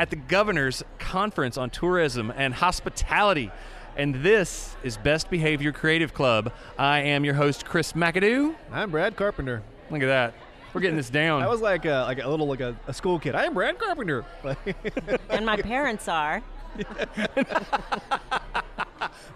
[0.00, 3.52] at the Governor's Conference on Tourism and Hospitality.
[3.98, 6.54] And this is Best Behavior Creative Club.
[6.78, 8.54] I am your host, Chris McAdoo.
[8.72, 9.62] I'm Brad Carpenter.
[9.90, 10.32] Look at that.
[10.72, 11.42] We're getting this down.
[11.42, 13.34] I was like a, like a little like a, a school kid.
[13.34, 14.24] I am Brad Carpenter.
[15.28, 16.42] and my parents are.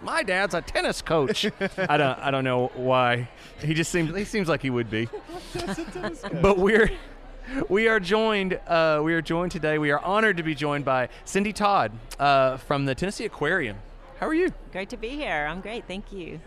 [0.01, 1.45] My dad's a tennis coach.
[1.77, 3.27] I don't I don't know why.
[3.59, 5.09] He just seems he seems like he would be.
[6.41, 6.91] but we're
[7.69, 8.59] we are joined.
[8.67, 9.77] Uh, we are joined today.
[9.77, 13.77] We are honored to be joined by Cindy Todd uh, from the Tennessee Aquarium.
[14.19, 14.53] How are you?
[14.71, 15.47] Great to be here.
[15.49, 15.85] I'm great.
[15.87, 16.39] Thank you.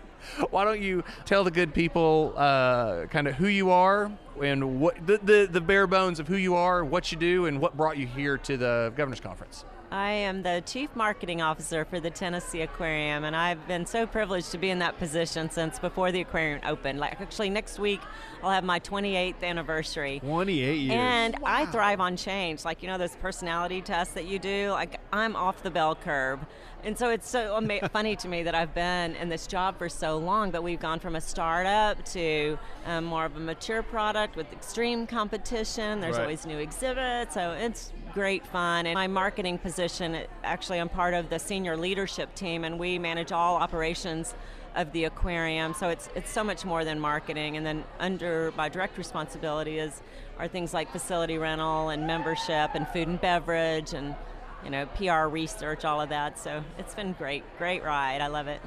[0.51, 4.11] Why don't you tell the good people uh, kind of who you are
[4.43, 7.61] and what the, the the bare bones of who you are, what you do, and
[7.61, 9.65] what brought you here to the governor's conference?
[9.91, 14.51] I am the Chief Marketing Officer for the Tennessee Aquarium, and I've been so privileged
[14.53, 16.99] to be in that position since before the aquarium opened.
[16.99, 18.01] Like, actually, next week
[18.43, 20.21] I'll have my 28th anniversary.
[20.21, 20.93] 28 years.
[20.93, 21.49] And wow.
[21.51, 22.67] I thrive on change.
[22.67, 24.71] Like, you know, those personality tests that you do?
[24.73, 26.41] Like, I'm off the bell curve.
[26.85, 29.89] And so it's so ama- funny to me that I've been in this job for
[29.89, 34.37] so long, but we've gone from a startup to um, more of a mature product
[34.37, 36.01] with extreme competition.
[36.01, 36.23] There's right.
[36.23, 38.87] always new exhibits, so it's great fun.
[38.87, 43.33] And my marketing position, actually, I'm part of the senior leadership team, and we manage
[43.33, 44.35] all operations
[44.75, 45.75] of the aquarium.
[45.75, 47.57] So it's it's so much more than marketing.
[47.57, 50.03] And then under my direct responsibility is
[50.39, 54.15] are things like facility rental and membership and food and beverage and
[54.65, 56.39] you know, PR research, all of that.
[56.39, 58.21] So it's been great, great ride.
[58.21, 58.61] I love it.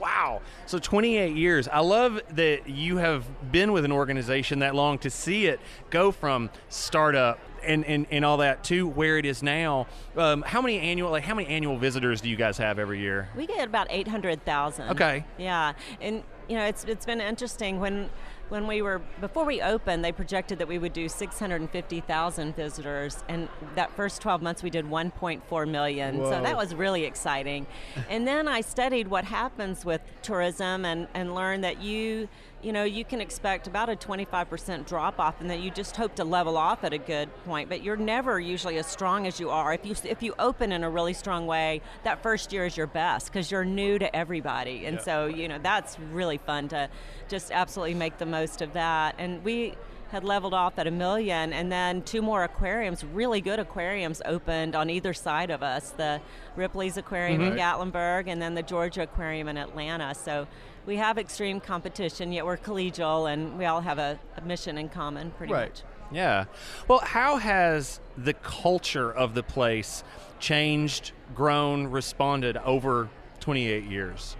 [0.00, 0.42] Wow.
[0.66, 1.68] So 28 years.
[1.68, 5.60] I love that you have been with an organization that long to see it
[5.90, 9.86] go from startup and, and, and all that to where it is now.
[10.16, 13.28] Um, how many annual like how many annual visitors do you guys have every year?
[13.36, 14.90] We get about 800,000.
[14.90, 15.24] Okay.
[15.38, 15.72] Yeah.
[16.00, 18.08] And you know, it's it's been interesting when
[18.48, 23.48] when we were before we opened they projected that we would do 650,000 visitors and
[23.74, 26.30] that first 12 months we did 1.4 million Whoa.
[26.30, 27.66] so that was really exciting
[28.08, 32.28] and then I studied what happens with tourism and and learned that you
[32.62, 36.16] you know, you can expect about a 25% drop off and that you just hope
[36.16, 39.50] to level off at a good point, but you're never usually as strong as you
[39.50, 39.72] are.
[39.72, 42.88] If you if you open in a really strong way, that first year is your
[42.88, 44.86] best because you're new to everybody.
[44.86, 45.02] And yeah.
[45.02, 46.88] so, you know, that's really fun to
[47.28, 49.14] just absolutely make the most of that.
[49.18, 49.74] And we
[50.10, 54.74] had leveled off at a million, and then two more aquariums, really good aquariums, opened
[54.74, 56.20] on either side of us the
[56.56, 57.52] Ripley's Aquarium mm-hmm.
[57.52, 60.14] in Gatlinburg, and then the Georgia Aquarium in Atlanta.
[60.14, 60.46] So
[60.88, 64.88] we have extreme competition, yet we're collegial and we all have a, a mission in
[64.88, 65.68] common, pretty right.
[65.68, 65.82] much.
[66.10, 66.46] Yeah.
[66.88, 70.02] Well, how has the culture of the place
[70.40, 73.10] changed, grown, responded over
[73.40, 74.34] 28 years?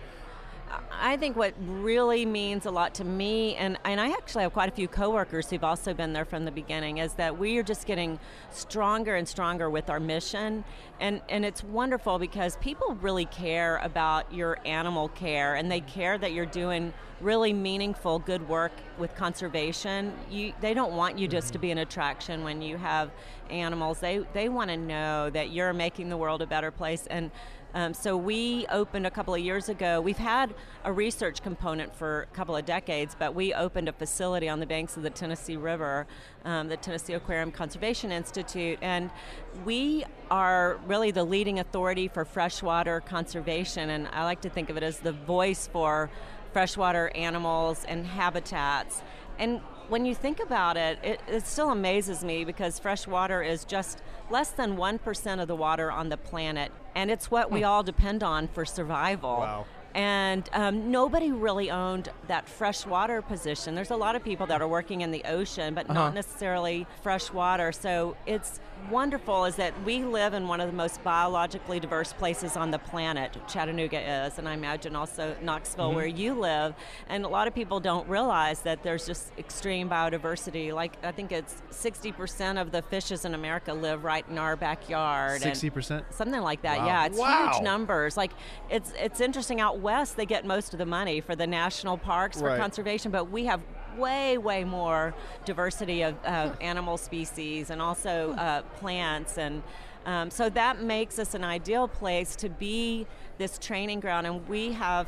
[0.93, 4.69] I think what really means a lot to me, and, and I actually have quite
[4.69, 7.87] a few coworkers who've also been there from the beginning, is that we are just
[7.87, 8.19] getting
[8.51, 10.65] stronger and stronger with our mission.
[11.01, 16.19] And, and it's wonderful because people really care about your animal care and they care
[16.19, 20.13] that you're doing really meaningful, good work with conservation.
[20.31, 23.11] You, they don't want you just to be an attraction when you have
[23.51, 23.99] animals.
[24.01, 27.07] They, they want to know that you're making the world a better place.
[27.09, 27.31] And
[27.75, 30.01] um, so we opened a couple of years ago.
[30.01, 34.49] We've had a research component for a couple of decades, but we opened a facility
[34.49, 36.07] on the banks of the Tennessee River,
[36.45, 39.11] um, the Tennessee Aquarium Conservation Institute, and
[39.65, 43.91] we are really the leading authority for freshwater conservation.
[43.91, 46.11] And I like to think of it as the voice for
[46.53, 49.03] freshwater animals and habitats.
[49.39, 53.65] And when you think about it, it, it still amazes me because fresh water is
[53.65, 57.67] just less than 1% of the water on the planet, and it's what we hmm.
[57.67, 59.39] all depend on for survival.
[59.39, 63.75] Wow and um, nobody really owned that freshwater position.
[63.75, 65.95] There's a lot of people that are working in the ocean, but uh-huh.
[65.95, 67.73] not necessarily freshwater.
[67.73, 68.61] So it's
[68.91, 72.79] wonderful is that we live in one of the most biologically diverse places on the
[72.79, 73.37] planet.
[73.49, 75.97] Chattanooga is, and I imagine also Knoxville, mm-hmm.
[75.97, 76.75] where you live.
[77.09, 80.73] And a lot of people don't realize that there's just extreme biodiversity.
[80.73, 85.43] Like I think it's 60% of the fishes in America live right in our backyard.
[85.43, 86.79] 60%, something like that.
[86.79, 86.87] Wow.
[86.87, 87.51] Yeah, it's wow.
[87.53, 88.17] huge numbers.
[88.17, 88.33] Like
[88.71, 92.39] it's it's interesting out west they get most of the money for the national parks
[92.39, 92.61] for right.
[92.61, 93.63] conservation, but we have
[93.97, 95.15] way, way more
[95.45, 96.17] diversity of,
[96.61, 99.39] animal species and also uh, plants.
[99.39, 99.63] And
[100.07, 103.07] um, so that makes us an ideal place to be
[103.39, 104.27] this training ground.
[104.27, 105.07] And we have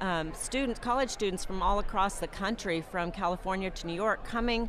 [0.00, 4.68] um, students, college students from all across the country, from California to New York, coming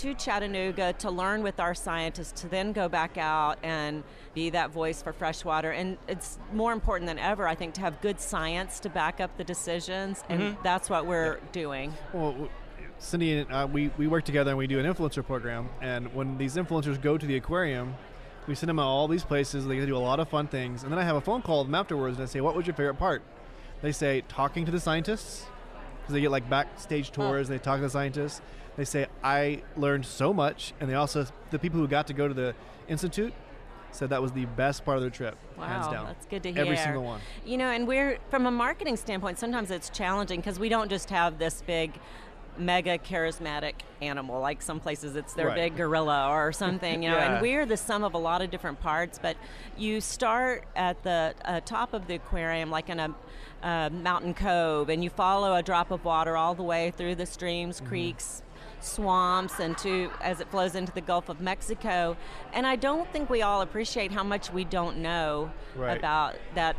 [0.00, 4.02] to Chattanooga to learn with our scientists, to then go back out and
[4.34, 5.70] be that voice for freshwater.
[5.72, 9.36] And it's more important than ever, I think, to have good science to back up
[9.36, 10.62] the decisions, and mm-hmm.
[10.62, 11.44] that's what we're yeah.
[11.52, 11.94] doing.
[12.14, 12.48] Well,
[12.98, 15.68] Cindy and uh, we, we work together and we do an influencer program.
[15.80, 17.94] And when these influencers go to the aquarium,
[18.46, 19.66] We send them out all these places.
[19.66, 21.42] They get to do a lot of fun things, and then I have a phone
[21.42, 23.22] call with them afterwards, and I say, "What was your favorite part?"
[23.82, 25.46] They say, "Talking to the scientists,"
[26.00, 27.48] because they get like backstage tours.
[27.48, 28.40] and They talk to the scientists.
[28.80, 32.26] They say, "I learned so much," and they also the people who got to go
[32.26, 32.54] to the
[32.88, 33.34] institute
[33.90, 36.06] said that was the best part of their trip, hands Wow, down.
[36.06, 36.62] that's good to hear.
[36.62, 37.20] Every single one.
[37.44, 39.38] You know, and we're from a marketing standpoint.
[39.38, 41.92] Sometimes it's challenging because we don't just have this big,
[42.56, 44.40] mega charismatic animal.
[44.40, 45.56] Like some places, it's their Right.
[45.56, 47.02] big gorilla or something.
[47.02, 47.32] You know, Yeah.
[47.34, 49.18] and we're the sum of a lot of different parts.
[49.20, 49.36] But
[49.76, 53.14] you start at the uh, top of the aquarium, like in a
[53.62, 57.26] uh, mountain cove, and you follow a drop of water all the way through the
[57.26, 57.88] streams, Mm-hmm.
[57.90, 58.42] creeks,
[58.80, 62.16] swamps and to as it flows into the Gulf of Mexico.
[62.52, 65.96] And I don't think we all appreciate how much we don't know Right.
[65.96, 66.76] about that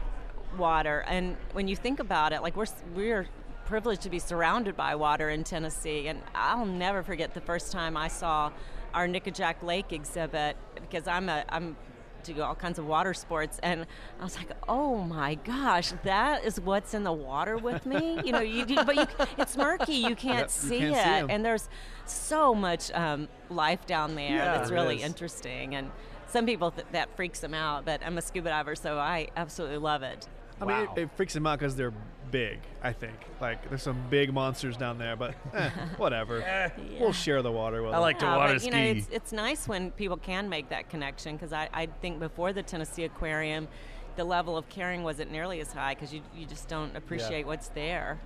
[0.58, 1.04] water.
[1.08, 2.66] And when you think about it, like we're
[2.96, 3.28] we're
[3.66, 6.08] privileged to be surrounded by water in Tennessee.
[6.08, 8.52] And I'll never forget the first time I saw
[8.94, 11.78] our Nickajack Lake exhibit because I'm a I'm
[12.22, 13.86] do all kinds of water sports and
[14.20, 18.32] I was like, "Oh my gosh, that is what's in the water with me." You
[18.32, 19.06] know, you, you but you,
[19.38, 21.28] it's murky, you can't Yep, you see can't it.
[21.28, 21.70] see and there's
[22.06, 25.92] so much um, life down there Yeah, that's really interesting and
[26.28, 29.80] some people th- that freaks them out, but I'm a scuba diver, so I absolutely
[29.80, 30.28] love it.
[30.62, 31.94] I mean, it, it freaks them out because they're
[32.32, 32.60] big.
[32.82, 36.72] I think like there's some big monsters down there, but eh, whatever.
[37.00, 39.00] We'll share the water with I like to Yeah, water but, you know, ski.
[39.00, 42.64] it's, it's nice when people can make that connection because I, I think before the
[42.64, 43.68] Tennessee Aquarium,
[44.16, 47.70] the level of caring wasn't nearly as high because you, you just don't appreciate what's
[47.70, 48.20] there.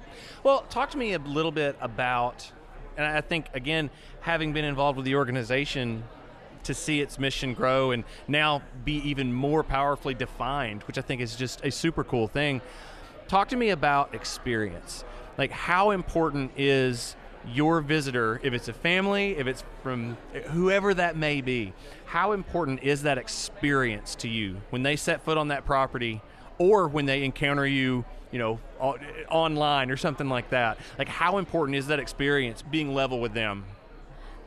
[0.43, 2.51] Well, talk to me a little bit about,
[2.97, 3.89] and I think again,
[4.21, 6.03] having been involved with the organization,
[6.65, 11.21] to see its mission grow and now be even more powerfully defined, which I think
[11.21, 12.59] is just a super cool thing.
[13.27, 15.03] Talk to me about experience.
[15.37, 17.15] Like, how important is
[17.53, 20.17] your visitor, if it's a family, if it's from
[20.51, 21.73] whoever that may be,
[22.05, 26.21] how important is that experience to you when they set foot on that property
[26.57, 28.59] or when they encounter you, you know,
[29.29, 30.77] online or something like that?
[30.97, 33.65] Like, how important is that experience being level with them?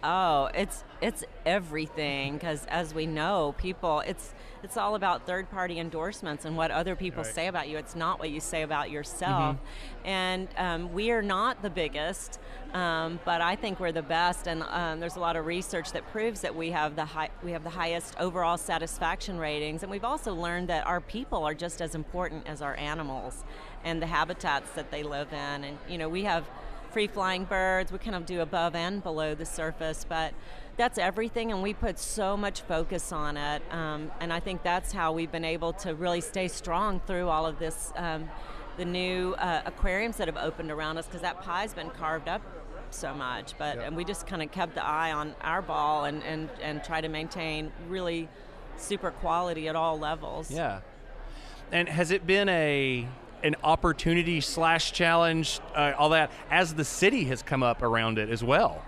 [0.03, 4.33] Oh, it's it's everything because as we know, people it's
[4.63, 7.35] it's all about third party endorsements and what other people Right.
[7.35, 7.77] say about you.
[7.79, 9.57] It's not what you say about yourself.
[10.05, 12.39] And um, we are not the biggest,
[12.73, 14.47] um, but I think we're the best.
[14.47, 17.53] And um, there's a lot of research that proves that we have the high, we
[17.53, 19.83] have the highest overall satisfaction ratings.
[19.83, 23.45] And we've also learned that our people are just as important as our animals
[23.85, 25.65] and the habitats that they live in.
[25.65, 26.45] And you know, we have
[26.91, 27.93] free flying birds.
[27.93, 30.33] We kind of do above and below the surface, but
[30.79, 33.63] that's everything, and we put so much focus on it.
[33.71, 37.45] Um, and I think that's how we've been able to really stay strong through all
[37.45, 37.93] of this.
[37.97, 38.31] Um,
[38.79, 42.41] the new uh, aquariums that have opened around us, because that pie's been carved up
[42.91, 43.59] so much.
[43.59, 43.87] But Yep.
[43.89, 47.01] and we just kind of kept the eye on our ball and, and, and try
[47.01, 48.29] to maintain really
[48.77, 50.49] super quality at all levels.
[50.49, 50.81] Yeah.
[51.73, 53.07] And has it been a
[53.43, 58.31] an opportunity slash challenge, uh, all that, as the city has come up around it
[58.31, 58.85] as well?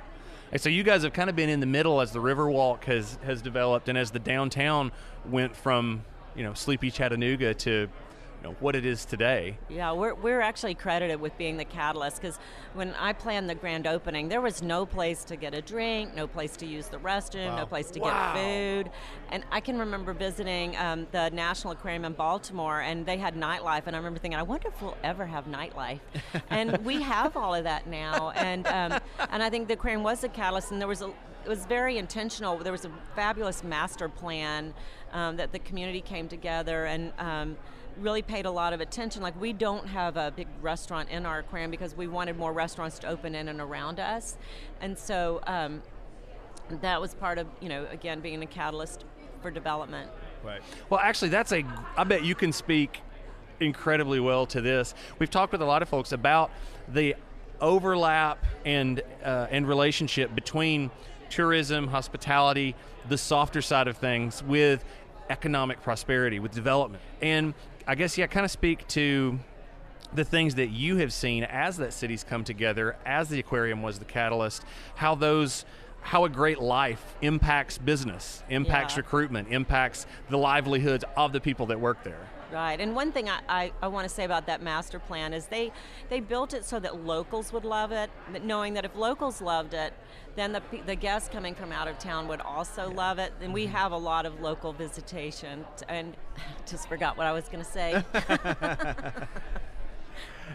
[0.53, 3.19] And so you guys have kind of been in the middle as the Riverwalk has
[3.25, 4.93] has developed, and as the downtown
[5.29, 6.03] went from
[6.35, 7.89] you know sleepy Chattanooga to
[8.41, 9.59] you know what it is today.
[9.69, 12.39] Yeah, we're, we're actually credited with being the catalyst because
[12.73, 16.27] when I planned the grand opening, there was no place to get a drink, no
[16.27, 18.33] place to use the restroom, no place to Wow.
[18.35, 18.91] get food.
[19.31, 23.83] And I can remember visiting um, the National Aquarium in Baltimore and they had nightlife.
[23.87, 26.01] And I remember thinking, I wonder if we'll ever have nightlife.
[26.51, 28.31] and we have all of that now.
[28.31, 28.99] And, um,
[29.31, 31.97] and I think the aquarium was a catalyst and there was a it was very
[31.97, 32.59] intentional.
[32.59, 34.75] There was a fabulous master plan
[35.13, 37.57] um, that the community came together and um,
[38.01, 39.23] really paid a lot of attention.
[39.23, 42.99] Like we don't have a big restaurant in our aquarium because we wanted more restaurants
[43.01, 44.37] to open in and around us,
[44.81, 45.83] and so um,
[46.81, 49.05] that was part of you know again being a catalyst
[49.43, 50.11] for development.
[50.43, 50.63] Right.
[50.89, 51.65] Well, actually, that's a.
[51.97, 53.01] I bet you can speak
[53.61, 54.95] incredibly well to this.
[55.19, 56.51] We've talked with a lot of folks about
[56.89, 57.15] the
[57.61, 60.91] overlap and uh, and relationship between
[61.29, 62.75] tourism, hospitality,
[63.09, 64.85] the softer side of things, with
[65.29, 67.03] economic prosperity, with development.
[67.23, 67.55] And
[67.87, 69.39] I guess yeah, kind of speak to
[70.13, 73.99] the things that you have seen as that city's come together, as the aquarium was
[73.99, 74.63] the catalyst,
[74.97, 75.65] how those
[76.03, 79.01] how a great life impacts business, impacts Yeah.
[79.01, 82.27] recruitment, impacts the livelihoods of the people that work there.
[82.53, 85.47] Right, and one thing I, I, I want to say about that master plan is
[85.47, 85.71] they
[86.09, 88.11] they built it so that locals would love it,
[88.43, 89.95] knowing that if locals loved it,
[90.35, 93.33] then the, the guests coming from out of town would also love it.
[93.41, 96.17] And we have a lot of local visitation, and
[96.67, 98.03] just forgot what I was going to say.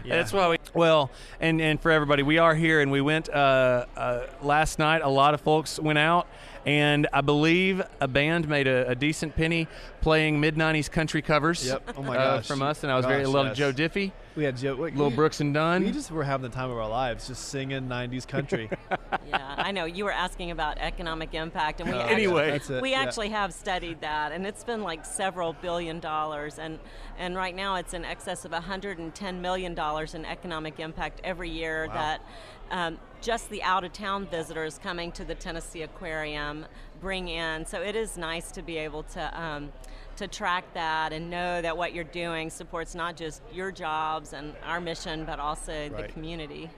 [0.02, 1.10] And That's why we well,
[1.40, 5.02] and and for everybody, we are here, and we went uh, uh, last night.
[5.02, 6.28] A lot of folks went out,
[6.66, 9.68] and I believe a band made a, a decent penny
[10.00, 11.64] playing mid '90s country covers.
[11.64, 11.94] Yep.
[11.96, 13.58] Oh my uh, from us, and I was very Gosh, loved yes.
[13.58, 15.84] Joe Diffie, We had Joe, we, Little we- Brooks and Dunn.
[15.84, 18.68] We just were having the time of our lives, just singing '90s country.
[19.28, 22.50] yeah, I know you were asking about economic impact, and we Uh, actually, Anyway.
[22.50, 23.00] that's it, we yeah.
[23.02, 26.80] actually have studied that, and it's been like several billion dollars, and
[27.16, 31.86] and right now it's in excess of 110 million dollars in economic impact every year
[31.88, 31.94] Wow.
[31.94, 32.20] that.
[32.68, 36.64] Um, just the out of town visitors coming to the Tennessee Aquarium
[37.00, 37.66] bring in.
[37.66, 39.72] So it is nice to be able to um,
[40.14, 44.54] to track that and know that what you're doing supports not just your jobs and
[44.64, 46.70] our mission, but also the community.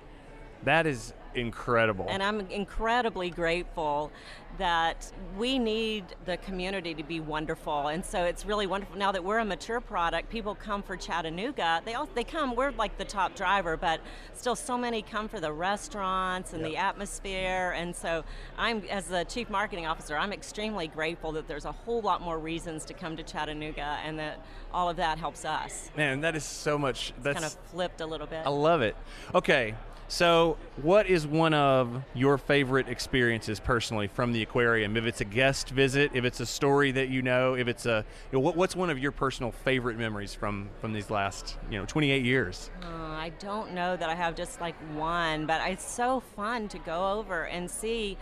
[0.64, 2.06] that is incredible.
[2.08, 4.10] And I'm incredibly grateful
[4.58, 7.88] that we need the community to be wonderful.
[7.88, 10.30] And so it's really wonderful now that we're a mature product.
[10.30, 11.80] People come for Chattanooga.
[11.84, 12.56] They all they come.
[12.56, 14.00] We're like the top driver, but
[14.34, 17.72] still, so many come for the restaurants and the atmosphere.
[17.76, 18.24] And so
[18.56, 22.38] I'm, as the chief marketing officer, I'm extremely grateful that there's a whole lot more
[22.38, 25.90] reasons to come to Chattanooga, and that all of that helps us.
[25.96, 27.12] Man, that is so much.
[27.22, 28.44] That's kind of flipped a little bit.
[28.44, 28.96] I love it.
[29.34, 29.74] Okay,
[30.08, 34.96] so what is one of your favorite experiences personally from the aquarium?
[34.96, 38.04] If it's a guest visit, if it's a story that you know, if it's a,
[38.32, 41.78] you know, what, what's one of your personal favorite memories from from these last, you
[41.78, 42.70] know, 28 years?
[42.82, 46.78] Uh, I don't know that I have just like one, but it's so fun to
[46.78, 48.16] go over and see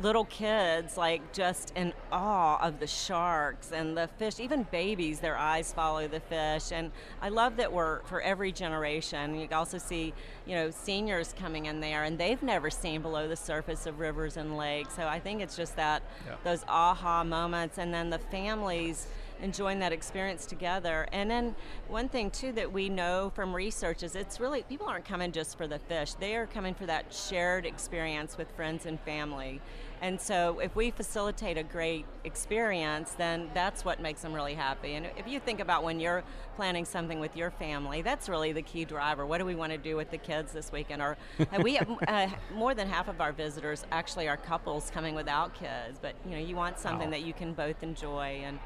[0.00, 5.36] little kids like just in awe of the sharks and the fish, even babies, their
[5.36, 6.72] eyes follow the fish.
[6.72, 9.38] And I love that we're for every generation.
[9.38, 10.14] You also see,
[10.46, 14.36] you know, seniors coming in there and they've never seen below the surface of rivers
[14.36, 14.94] and lakes.
[14.94, 16.36] So I think it's just that Yeah.
[16.44, 19.06] those aha moments and then the families
[19.42, 21.06] enjoying that experience together.
[21.12, 21.54] And then
[21.88, 25.58] one thing too that we know from research is it's really people aren't coming just
[25.58, 26.14] for the fish.
[26.14, 29.60] They are coming for that shared experience with friends and family.
[30.00, 34.94] And so if we facilitate a great experience, then that's what makes them really happy.
[34.94, 36.24] And if you think about when you're
[36.56, 39.24] planning something with your family, that's really the key driver.
[39.24, 41.02] What do we want to do with the kids this weekend?
[41.02, 41.16] Or
[41.62, 46.00] we have uh, more than half of our visitors actually are couples coming without kids,
[46.02, 47.12] but you know, you want something Wow.
[47.12, 48.58] that you can both enjoy and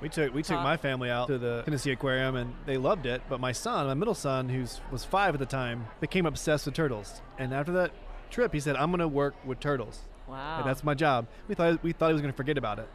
[0.00, 3.22] We took we took my family out to the Tennessee Aquarium and they loved it.
[3.28, 6.74] But my son, my middle son, who was five at the time, became obsessed with
[6.74, 7.22] turtles.
[7.38, 7.92] And after that
[8.30, 10.00] trip, he said, "I'm going to work with turtles.
[10.28, 10.58] wow.
[10.58, 12.88] And that's my job." We thought we thought he was going to forget about it,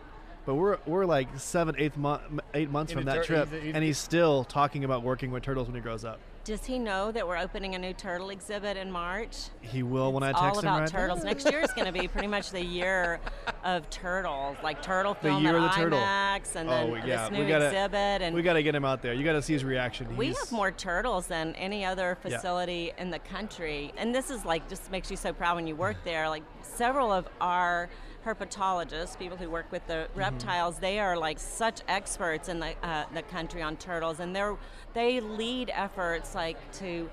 [0.45, 2.21] but we're we're like seven, eight month,
[2.53, 5.41] eight months from that tur- trip, he's- he's- and he's still talking about working with
[5.43, 6.19] turtles when he grows up.
[6.43, 9.35] Does he know that we're opening a new turtle exhibit in March?
[9.61, 11.19] He will when I It's text all him about right turtles.
[11.19, 11.25] now.
[11.29, 13.19] Next year is going to be pretty much the year
[13.63, 15.99] of turtles, like turtle The film year at of the turtle.
[15.99, 18.21] IMAX, and then Oh, yeah, this we new gotta- exhibit.
[18.23, 19.13] And we got to get him out there.
[19.13, 20.17] You got to see his reaction.
[20.17, 22.31] we have more turtles than any other Yeah.
[22.37, 25.75] facility in the country, and this is like just makes you so proud when you
[25.75, 26.27] work there.
[26.27, 27.87] Like several of our
[28.25, 33.05] herpetologists, people who work with the reptiles, they are like such experts in the uh,
[33.13, 34.55] the country on turtles, and they're
[34.93, 37.09] they lead efforts like to,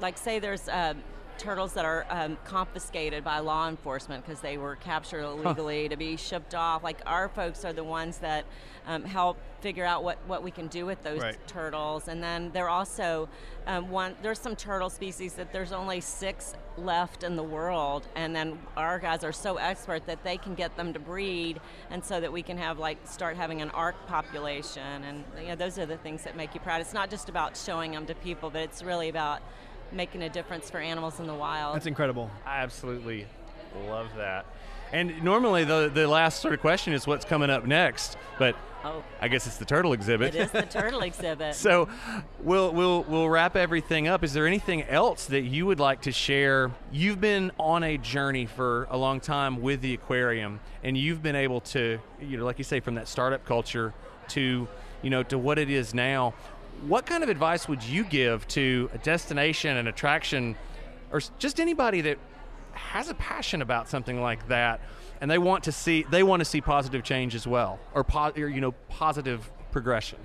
[0.00, 0.68] like say there's.
[0.68, 0.94] Uh,
[1.42, 6.16] Turtles that are um, confiscated by law enforcement because they were captured illegally to be
[6.16, 6.84] shipped off.
[6.84, 8.44] Like our folks are the ones that
[8.86, 11.48] um, help figure out what, what we can do with those Right.
[11.48, 12.06] turtles.
[12.06, 13.28] And then there also
[13.66, 14.14] um, one.
[14.22, 19.00] There's some turtle species that there's only six left in the world, and then our
[19.00, 22.42] guys are so expert that they can get them to breed, and so that we
[22.42, 25.02] can have like start having an ark population.
[25.04, 26.80] And you know, those are the things that make you proud.
[26.80, 29.42] It's not just about showing them to people, but it's really about
[29.92, 31.74] making a difference for animals in the wild.
[31.74, 32.30] That's incredible.
[32.46, 33.26] I absolutely
[33.88, 34.46] love that.
[34.92, 39.02] And normally the the last sort of question is what's coming up next, but oh,
[39.22, 40.34] I guess it's the turtle exhibit.
[40.34, 41.54] it is the turtle exhibit.
[41.54, 41.88] So
[42.40, 44.22] we'll we'll we'll wrap everything up.
[44.22, 46.70] Is there anything else that you would like to share?
[46.92, 51.36] You've been on a journey for a long time with the aquarium, and you've been
[51.36, 53.94] able to, you know, like you say, from that startup culture
[54.28, 54.68] to,
[55.00, 56.34] you know, to what it is now.
[56.86, 60.56] What kind of advice would you give to a destination, an attraction,
[61.12, 62.18] or just anybody that
[62.72, 64.80] has a passion about something like that,
[65.20, 68.32] and they want to see they want to see positive change as well, or, po-
[68.36, 70.18] or you know, positive progression?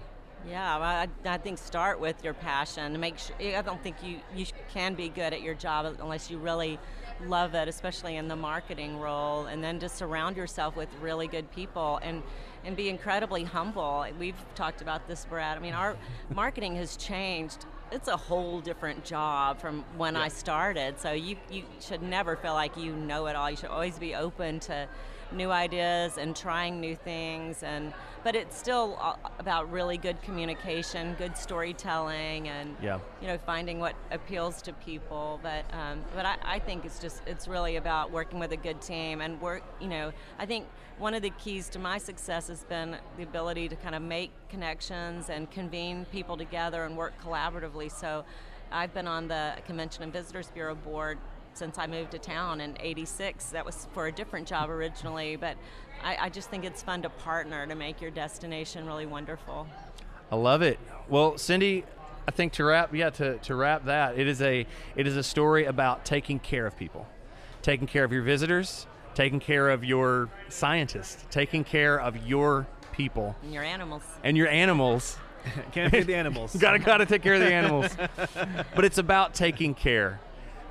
[0.50, 3.00] Yeah, I, I think start with your passion.
[3.00, 3.36] Make sure.
[3.40, 6.80] I don't think you you can be good at your job unless you really
[7.26, 9.46] love it, especially in the marketing role.
[9.46, 12.24] And then just surround yourself with really good people and
[12.66, 14.06] and be incredibly humble.
[14.20, 15.58] We've talked about this, Brad.
[15.58, 15.96] I mean, our
[16.30, 17.66] marketing has changed.
[17.92, 21.00] It's a whole different job from when I started.
[21.00, 23.50] So you you should never feel like you know it all.
[23.50, 24.88] You should always be open to
[25.32, 27.94] new ideas and trying new things and
[28.24, 29.00] but it's still
[29.40, 33.00] about really good communication, good storytelling, and Yeah.
[33.22, 35.40] you know finding what appeals to people.
[35.42, 38.82] But um, but I, I think it's just it's really about working with a good
[38.82, 39.64] team and work.
[39.80, 40.66] You know, I think
[40.98, 44.32] one of the keys to my success has been the ability to kind of make
[44.50, 47.92] connections and convene people together and work collaboratively.
[47.92, 48.26] So
[48.72, 51.18] I've been on the Convention and Visitors Bureau board
[51.58, 53.46] since I moved to town in '86.
[53.48, 55.58] That was for a different job originally, but
[56.04, 59.68] I, I just think it's fun to partner to make your destination really wonderful.
[60.32, 60.80] I love it.
[61.10, 61.84] Well, Cindy,
[62.28, 65.24] I think to wrap, yeah, to, to wrap that, it is a it is a
[65.24, 67.08] story about taking care of people,
[67.62, 68.86] taking care of your visitors,
[69.16, 74.04] taking care of your scientists, taking care of your people And your animals.
[74.24, 75.18] and your animals.
[75.72, 76.56] Can't feed the animals.
[76.56, 77.96] gotta gotta take care of the animals.
[78.76, 80.20] but it's about taking care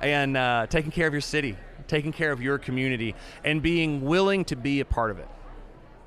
[0.01, 1.55] and uh, taking care of your city,
[1.87, 5.27] taking care of your community, and being willing to be a part of it.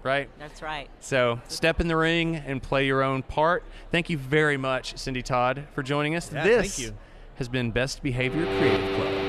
[0.03, 0.31] Right.
[0.39, 0.89] That's right.
[1.01, 3.65] So step in the ring and play your own part.
[3.91, 6.33] Thank you very much, Cindy Todd, for joining us.
[6.33, 6.97] Yeah, this thank you.
[7.35, 9.20] has been Best Behavior Creative Club.